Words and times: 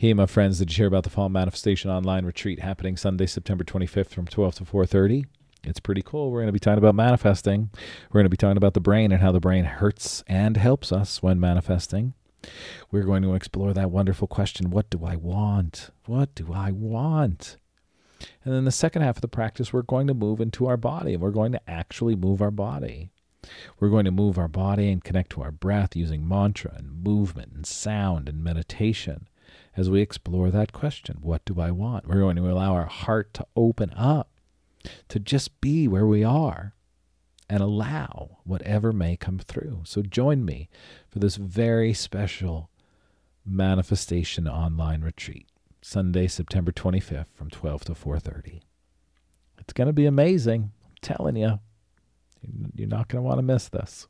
Hey, 0.00 0.14
my 0.14 0.24
friends, 0.24 0.58
did 0.58 0.70
you 0.70 0.76
hear 0.76 0.86
about 0.86 1.04
the 1.04 1.10
Fall 1.10 1.28
Manifestation 1.28 1.90
Online 1.90 2.24
Retreat 2.24 2.60
happening 2.60 2.96
Sunday, 2.96 3.26
September 3.26 3.64
25th 3.64 4.06
from 4.06 4.26
12 4.26 4.54
to 4.54 4.64
4.30? 4.64 5.26
It's 5.62 5.78
pretty 5.78 6.00
cool. 6.00 6.30
We're 6.30 6.38
going 6.38 6.46
to 6.46 6.54
be 6.54 6.58
talking 6.58 6.78
about 6.78 6.94
manifesting. 6.94 7.68
We're 8.08 8.20
going 8.20 8.24
to 8.24 8.30
be 8.30 8.38
talking 8.38 8.56
about 8.56 8.72
the 8.72 8.80
brain 8.80 9.12
and 9.12 9.20
how 9.20 9.30
the 9.30 9.40
brain 9.40 9.66
hurts 9.66 10.24
and 10.26 10.56
helps 10.56 10.90
us 10.90 11.22
when 11.22 11.38
manifesting. 11.38 12.14
We're 12.90 13.02
going 13.02 13.22
to 13.24 13.34
explore 13.34 13.74
that 13.74 13.90
wonderful 13.90 14.26
question 14.26 14.70
what 14.70 14.88
do 14.88 15.04
I 15.04 15.16
want? 15.16 15.90
What 16.06 16.34
do 16.34 16.50
I 16.50 16.70
want? 16.70 17.58
And 18.42 18.54
then 18.54 18.64
the 18.64 18.72
second 18.72 19.02
half 19.02 19.18
of 19.18 19.20
the 19.20 19.28
practice, 19.28 19.70
we're 19.70 19.82
going 19.82 20.06
to 20.06 20.14
move 20.14 20.40
into 20.40 20.66
our 20.66 20.78
body 20.78 21.12
and 21.12 21.22
we're 21.22 21.30
going 21.30 21.52
to 21.52 21.70
actually 21.70 22.16
move 22.16 22.40
our 22.40 22.50
body. 22.50 23.10
We're 23.78 23.90
going 23.90 24.06
to 24.06 24.10
move 24.10 24.38
our 24.38 24.48
body 24.48 24.90
and 24.90 25.04
connect 25.04 25.28
to 25.32 25.42
our 25.42 25.52
breath 25.52 25.94
using 25.94 26.26
mantra 26.26 26.72
and 26.74 27.04
movement 27.04 27.52
and 27.52 27.66
sound 27.66 28.30
and 28.30 28.42
meditation 28.42 29.28
as 29.76 29.88
we 29.88 30.00
explore 30.00 30.50
that 30.50 30.72
question 30.72 31.18
what 31.20 31.44
do 31.44 31.60
I 31.60 31.70
want? 31.70 32.06
We're 32.06 32.20
going 32.20 32.36
to 32.36 32.50
allow 32.50 32.74
our 32.74 32.86
heart 32.86 33.32
to 33.34 33.46
open 33.56 33.92
up, 33.94 34.30
to 35.08 35.18
just 35.18 35.60
be 35.60 35.86
where 35.86 36.06
we 36.06 36.24
are 36.24 36.74
and 37.48 37.62
allow 37.62 38.38
whatever 38.44 38.92
may 38.92 39.16
come 39.16 39.38
through. 39.38 39.82
So 39.84 40.02
join 40.02 40.44
me 40.44 40.68
for 41.08 41.18
this 41.18 41.36
very 41.36 41.92
special 41.92 42.70
manifestation 43.44 44.46
online 44.46 45.02
retreat, 45.02 45.48
Sunday, 45.82 46.28
September 46.28 46.72
25th 46.72 47.32
from 47.34 47.50
12 47.50 47.84
to 47.86 47.92
4:30. 47.92 48.60
It's 49.58 49.72
going 49.72 49.86
to 49.86 49.92
be 49.92 50.06
amazing. 50.06 50.72
I'm 50.84 50.96
telling 51.02 51.36
you. 51.36 51.58
You're 52.74 52.88
not 52.88 53.08
going 53.08 53.22
to 53.22 53.26
want 53.26 53.38
to 53.38 53.42
miss 53.42 53.68
this. 53.68 54.08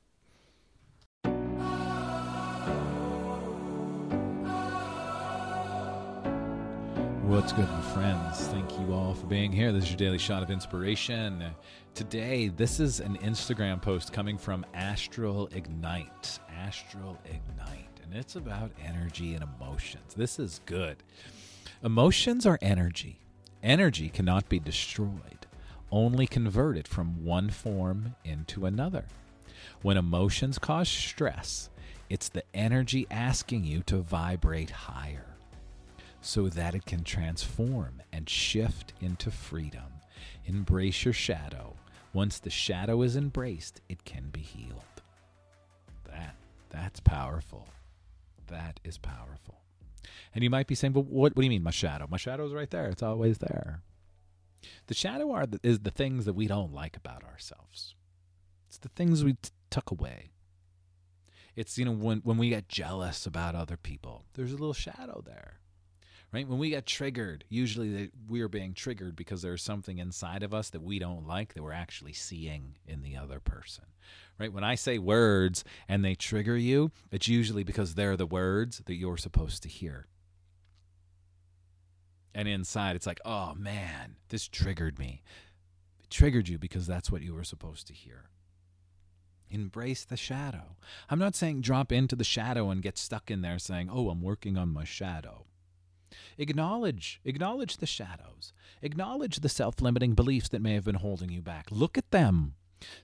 What's 7.31 7.53
good, 7.53 7.71
my 7.71 7.81
friends? 7.81 8.49
Thank 8.49 8.77
you 8.77 8.93
all 8.93 9.15
for 9.15 9.27
being 9.27 9.53
here. 9.53 9.71
This 9.71 9.85
is 9.85 9.91
your 9.91 9.99
daily 9.99 10.19
shot 10.19 10.43
of 10.43 10.51
inspiration. 10.51 11.45
Today, 11.95 12.49
this 12.49 12.81
is 12.81 12.99
an 12.99 13.19
Instagram 13.19 13.81
post 13.81 14.13
coming 14.13 14.37
from 14.37 14.67
Astral 14.75 15.49
Ignite. 15.53 16.41
Astral 16.51 17.17
Ignite. 17.25 18.01
And 18.03 18.17
it's 18.17 18.35
about 18.35 18.73
energy 18.85 19.35
and 19.35 19.45
emotions. 19.45 20.13
This 20.17 20.41
is 20.41 20.61
good. 20.67 21.05
Emotions 21.85 22.47
are 22.47 22.59
energy. 22.61 23.21
Energy 23.63 24.09
cannot 24.09 24.49
be 24.49 24.59
destroyed, 24.59 25.47
only 25.93 26.27
converted 26.27 26.89
from 26.89 27.25
one 27.25 27.49
form 27.49 28.17
into 28.25 28.67
another. 28.67 29.05
When 29.83 29.97
emotions 29.97 30.59
cause 30.59 30.89
stress, 30.89 31.71
it's 32.09 32.29
the 32.29 32.43
energy 32.53 33.07
asking 33.09 33.67
you 33.67 33.85
to 33.85 33.99
vibrate 33.99 34.71
higher 34.71 35.30
so 36.21 36.49
that 36.49 36.75
it 36.75 36.85
can 36.85 37.03
transform 37.03 38.03
and 38.13 38.29
shift 38.29 38.93
into 39.01 39.31
freedom. 39.31 40.01
Embrace 40.45 41.05
your 41.05 41.15
shadow. 41.15 41.77
Once 42.13 42.39
the 42.39 42.51
shadow 42.51 43.03
is 43.03 43.17
embraced, 43.17 43.81
it 43.89 44.05
can 44.05 44.29
be 44.31 44.41
healed. 44.41 44.83
That 46.05 46.37
that's 46.69 47.01
powerful. 47.01 47.69
That 48.49 48.81
is 48.85 48.99
powerful. 48.99 49.61
And 50.35 50.43
you 50.45 50.51
might 50.51 50.67
be 50.67 50.75
saying, 50.75 50.93
"But 50.93 51.07
what, 51.07 51.35
what 51.35 51.37
do 51.37 51.43
you 51.43 51.51
mean, 51.51 51.63
my 51.63 51.71
shadow? 51.71 52.07
My 52.11 52.17
shadow 52.17 52.47
is 52.47 52.53
right 52.53 52.71
there. 52.71 52.87
It's 52.87 53.03
always 53.03 53.39
there." 53.39 53.83
The 54.89 54.95
shadow 54.95 55.31
are 55.33 55.47
the, 55.47 55.61
is 55.63 55.81
the 55.81 55.91
things 55.91 56.25
that 56.27 56.35
we 56.35 56.47
don't 56.47 56.75
like 56.75 56.97
about 56.97 57.25
ourselves. 57.25 57.95
It's 58.69 58.79
the 58.79 58.89
things 58.91 59.25
we 59.25 59.35
t- 59.35 59.51
tuck 59.71 59.91
away. 59.91 60.33
It's 61.57 61.79
you 61.79 61.85
know 61.85 61.93
when 61.93 62.19
when 62.19 62.39
we 62.39 62.51
get 62.51 62.69
jealous 62.69 63.25
about 63.25 63.55
other 63.55 63.77
people, 63.77 64.25
there's 64.35 64.53
a 64.53 64.57
little 64.57 64.75
shadow 64.75 65.23
there 65.25 65.61
right? 66.33 66.47
When 66.47 66.59
we 66.59 66.71
get 66.71 66.87
triggered, 66.87 67.45
usually 67.49 68.11
we're 68.29 68.49
being 68.49 68.73
triggered 68.73 69.17
because 69.17 69.43
there's 69.43 69.63
something 69.63 69.99
inside 69.99 70.43
of 70.43 70.55
us 70.55 70.71
that 70.71 70.83
we 70.83 70.99
don't 70.99 71.27
like 71.27 71.55
that 71.55 71.63
we're 71.63 71.73
actually 71.73 72.13
seeing 72.13 72.77
in 72.87 73.03
the 73.03 73.17
other 73.17 73.41
person, 73.41 73.85
right? 74.39 74.53
When 74.53 74.65
I 74.65 74.77
say 74.77 74.99
words 74.99 75.65
and 75.89 76.05
they 76.05 76.15
trigger 76.15 76.57
you, 76.57 76.93
it's 77.11 77.29
usually 77.29 77.65
because 77.65 77.95
they're 77.95 78.17
the 78.17 78.27
words 78.27 78.83
that 78.87 78.95
you're 78.95 79.17
supposed 79.17 79.63
to 79.65 79.69
hear. 79.69 80.07
And 82.33 82.47
inside, 82.47 82.95
it's 82.95 83.07
like, 83.07 83.21
oh 83.25 83.55
man, 83.55 84.17
this 84.29 84.47
triggered 84.47 84.99
me. 85.01 85.23
It 85.99 86.11
triggered 86.11 86.49
you 86.49 86.59
because 86.59 86.87
that's 86.87 87.11
what 87.11 87.23
you 87.23 87.35
were 87.35 87.45
supposed 87.45 87.89
to 87.89 87.93
hear. 87.93 88.31
Embrace 89.51 90.05
the 90.05 90.17
shadow. 90.17 90.77
I'm 91.09 91.19
not 91.19 91.35
saying 91.35 91.63
drop 91.63 91.91
into 91.91 92.15
the 92.15 92.23
shadow 92.23 92.71
and 92.71 92.83
get 92.83 92.97
stuck 92.97 93.33
in 93.33 93.43
there 93.43 93.59
saying, 93.59 93.91
oh, 93.93 94.09
I'm 94.09 94.23
working 94.23 94.57
on 94.57 94.69
my 94.69 94.85
shadow. 94.85 95.47
Acknowledge, 96.39 97.21
acknowledge 97.25 97.77
the 97.77 97.87
shadows. 97.87 98.53
Acknowledge 98.83 99.37
the 99.41 99.49
self-limiting 99.49 100.15
beliefs 100.15 100.49
that 100.49 100.63
may 100.63 100.75
have 100.75 100.85
been 100.85 100.97
holding 100.97 101.31
you 101.31 101.43
back. 101.43 101.71
Look 101.71 101.97
at 101.99 102.11
them. 102.11 102.55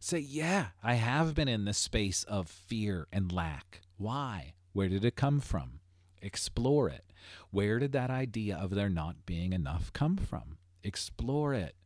Say, 0.01 0.19
"Yeah, 0.21 0.69
I 0.83 0.95
have 0.95 1.35
been 1.35 1.49
in 1.49 1.65
this 1.67 1.79
space 1.79 2.25
of 2.25 2.49
fear 2.49 3.07
and 3.13 3.31
lack. 3.31 3.83
Why? 3.97 4.55
Where 4.73 4.89
did 4.89 5.05
it 5.05 5.17
come 5.17 5.41
from?" 5.41 5.81
Explore 6.23 6.89
it. 6.89 7.13
Where 7.51 7.79
did 7.79 7.93
that 7.93 8.11
idea 8.11 8.57
of 8.57 8.71
there 8.71 8.89
not 8.89 9.27
being 9.27 9.53
enough 9.53 9.93
come 9.93 10.17
from? 10.17 10.59
Explore 10.83 11.55
it. 11.55 11.77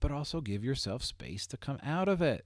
But 0.00 0.10
also 0.10 0.40
give 0.40 0.64
yourself 0.64 1.04
space 1.04 1.46
to 1.46 1.56
come 1.56 1.78
out 1.82 2.08
of 2.08 2.20
it. 2.20 2.44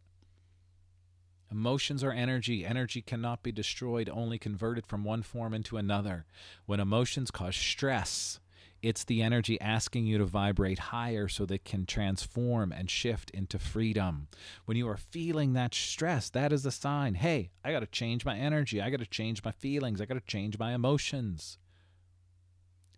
Emotions 1.51 2.03
are 2.03 2.13
energy. 2.13 2.65
Energy 2.65 3.01
cannot 3.01 3.43
be 3.43 3.53
destroyed, 3.53 4.11
only 4.13 4.39
converted 4.39 4.87
from 4.87 5.05
one 5.05 5.23
form 5.23 5.55
into 5.55 5.77
another. 5.77 6.27
When 6.67 6.81
emotions 6.81 7.31
cause 7.31 7.55
stress, 7.55 8.41
it's 8.83 9.05
the 9.05 9.23
energy 9.23 9.61
asking 9.61 10.07
you 10.07 10.19
to 10.19 10.25
vibrate 10.25 10.79
higher 10.79 11.29
so 11.29 11.47
that 11.47 11.65
can 11.65 11.87
transform 11.87 12.73
and 12.73 12.91
shift 12.91 13.31
into 13.31 13.59
freedom. 13.59 14.29
When 14.65 14.77
you 14.77 14.89
are 14.89 14.97
feeling 14.97 15.53
that 15.53 15.75
stress, 15.75 16.29
that 16.31 16.53
is 16.53 16.67
a 16.67 16.71
sign 16.71 17.15
hey, 17.15 17.51
I 17.65 17.73
got 17.73 17.81
to 17.81 17.87
change 17.87 18.25
my 18.25 18.37
energy. 18.37 18.81
I 18.81 18.91
got 18.91 19.01
to 19.01 19.07
change 19.07 19.45
my 19.45 19.53
feelings. 19.53 20.01
I 20.01 20.05
got 20.05 20.15
to 20.15 20.21
change 20.21 20.59
my 20.59 20.75
emotions. 20.75 21.59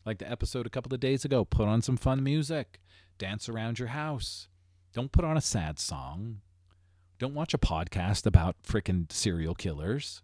Like 0.05 0.19
the 0.19 0.31
episode 0.31 0.67
a 0.67 0.71
couple 0.71 0.93
of 0.95 1.01
days 1.01 1.25
ago, 1.25 1.45
put 1.45 1.69
on 1.69 1.83
some 1.83 1.97
fun 1.97 2.25
music, 2.25 2.81
dance 3.19 3.49
around 3.49 3.79
your 3.79 3.89
house. 3.89 4.49
Don't 4.95 5.13
put 5.13 5.25
on 5.25 5.37
a 5.37 5.43
sad 5.43 5.79
song. 5.79 6.41
Don't 7.19 7.35
watch 7.35 7.53
a 7.53 7.59
podcast 7.59 8.27
about 8.27 8.63
freaking 8.63 9.11
serial 9.11 9.57
killers. 9.57 10.23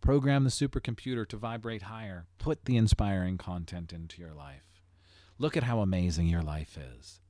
Program 0.00 0.44
the 0.44 0.50
supercomputer 0.50 1.26
to 1.28 1.36
vibrate 1.36 1.82
higher. 1.82 2.26
Put 2.38 2.64
the 2.64 2.76
inspiring 2.76 3.38
content 3.38 3.92
into 3.92 4.20
your 4.20 4.34
life. 4.34 4.80
Look 5.36 5.56
at 5.56 5.64
how 5.64 5.80
amazing 5.80 6.28
your 6.28 6.42
life 6.42 6.78
is. 6.78 7.20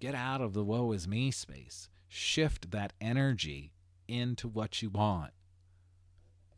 Get 0.00 0.14
out 0.14 0.40
of 0.40 0.54
the 0.54 0.64
woe 0.64 0.90
is 0.90 1.06
me 1.06 1.30
space. 1.30 1.88
Shift 2.08 2.72
that 2.72 2.92
energy 3.00 3.72
into 4.08 4.48
what 4.48 4.82
you 4.82 4.90
want. 4.90 5.32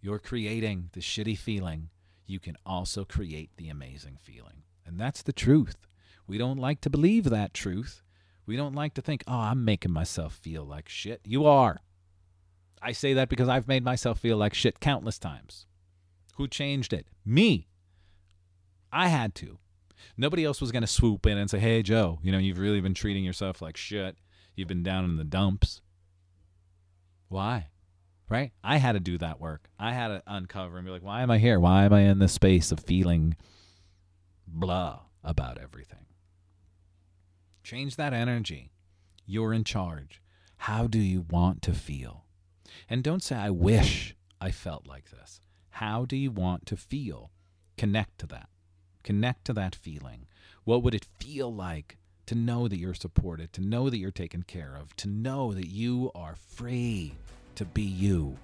You're 0.01 0.19
creating 0.19 0.89
the 0.93 1.01
shitty 1.01 1.37
feeling. 1.37 1.91
You 2.27 2.41
can 2.41 2.57
also 2.65 3.05
create 3.05 3.51
the 3.59 3.69
amazing 3.69 4.17
feeling. 4.23 4.63
And 4.87 4.99
that's 4.99 5.23
the 5.23 5.35
truth. 5.35 5.87
We 6.27 6.39
don't 6.39 6.59
like 6.59 6.81
to 6.83 6.91
believe 6.91 7.25
that 7.25 7.53
truth 7.53 8.03
we 8.49 8.57
don't 8.57 8.75
like 8.75 8.95
to 8.95 9.03
think, 9.03 9.23
oh, 9.29 9.35
I'm 9.35 9.67
making 9.67 9.93
myself 9.93 10.33
feel 10.33 10.65
like 10.65 10.89
shit. 10.89 11.21
You 11.23 11.45
are. 11.45 11.81
I 12.81 12.93
say 12.93 13.13
that 13.13 13.29
because 13.29 13.47
I've 13.47 13.69
made 13.69 13.85
myself 13.85 14.21
feel 14.21 14.39
like 14.39 14.55
shit 14.55 14.81
countless 14.81 15.19
times. 15.19 15.67
Who 16.37 16.49
changed 16.49 16.95
it? 16.95 17.09
Me. 17.27 17.69
I 18.91 19.09
had 19.09 19.35
to. 19.37 19.59
Nobody 20.17 20.47
else 20.47 20.63
was 20.63 20.73
going 20.73 20.83
to 20.83 20.87
swoop 20.87 21.27
in 21.27 21.37
and 21.37 21.51
say, 21.51 21.59
hey, 21.59 21.83
Joe, 21.83 22.21
you 22.23 22.33
know, 22.33 22.39
you've 22.39 22.59
really 22.59 22.81
been 22.81 22.95
treating 22.95 23.23
yourself 23.23 23.61
like 23.61 23.77
shit. 23.77 24.17
You've 24.57 24.69
been 24.69 24.83
down 24.83 25.05
in 25.05 25.17
the 25.17 25.25
dumps. 25.25 25.83
Why? 27.29 27.69
Right? 28.31 28.53
I 28.65 28.79
had 28.79 28.93
to 28.93 29.01
do 29.01 29.19
that 29.19 29.41
work. 29.41 29.69
I 29.79 29.93
had 29.93 30.09
to 30.09 30.23
uncover 30.27 30.79
and 30.79 30.87
be 30.87 30.91
like, 30.91 31.05
why 31.05 31.21
am 31.21 31.31
I 31.31 31.37
here? 31.37 31.61
Why 31.61 31.85
am 31.85 31.93
I 31.93 32.01
in 32.01 32.19
this 32.19 32.33
space 32.33 32.73
of 32.73 32.81
feeling 32.81 33.37
blah 34.47 35.01
about 35.23 35.59
everything? 35.59 36.08
Change 37.69 37.97
that 37.97 38.15
energy. 38.15 38.71
You're 39.27 39.53
in 39.53 39.63
charge. 39.63 40.23
How 40.57 40.87
do 40.87 40.99
you 40.99 41.27
want 41.29 41.61
to 41.61 41.75
feel? 41.75 42.25
And 42.89 43.05
don't 43.05 43.23
say, 43.23 43.37
I 43.37 43.51
wish 43.51 44.17
I 44.41 44.53
felt 44.53 44.87
like 44.87 45.11
this. 45.11 45.43
How 45.69 46.07
do 46.07 46.17
you 46.17 46.31
want 46.31 46.65
to 46.65 46.79
feel? 46.79 47.31
Connect 47.77 48.17
to 48.21 48.27
that. 48.29 48.49
Connect 49.05 49.45
to 49.45 49.53
that 49.53 49.75
feeling. 49.75 50.29
What 50.65 50.83
would 50.83 50.95
it 50.95 51.09
feel 51.21 51.55
like 51.55 51.99
to 52.25 52.35
know 52.35 52.69
that 52.69 52.79
you're 52.79 52.95
supported, 52.95 53.53
to 53.53 53.61
know 53.61 53.91
that 53.91 53.99
you're 53.99 54.13
taken 54.13 54.45
care 54.45 54.75
of, 54.75 54.97
to 54.97 55.07
know 55.07 55.53
that 55.53 55.69
you 55.69 56.11
are 56.15 56.37
free 56.37 57.13
to 57.57 57.67
be 57.67 57.83
you? 57.83 58.39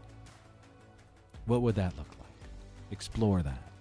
What 1.46 1.62
would 1.62 1.76
that 1.76 1.96
look 1.96 2.10
like? 2.10 2.50
Explore 2.90 3.42
that. 3.42 3.73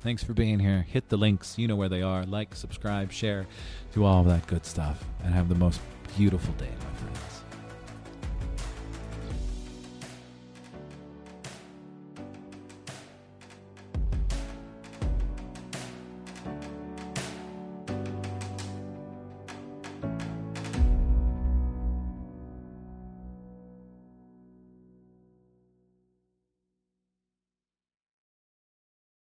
Thanks 0.00 0.24
for 0.24 0.32
being 0.32 0.58
here. 0.60 0.86
Hit 0.88 1.10
the 1.10 1.18
links. 1.18 1.58
You 1.58 1.68
know 1.68 1.76
where 1.76 1.90
they 1.90 2.02
are. 2.02 2.24
Like, 2.24 2.54
subscribe, 2.54 3.12
share, 3.12 3.46
do 3.92 4.04
all 4.04 4.20
of 4.20 4.26
that 4.28 4.46
good 4.46 4.64
stuff. 4.64 5.04
And 5.22 5.34
have 5.34 5.48
the 5.48 5.54
most 5.54 5.80
beautiful 6.16 6.54
day, 6.54 6.70
my 6.70 6.98
friends. 6.98 7.39